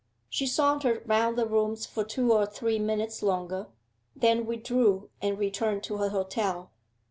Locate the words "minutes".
2.79-3.21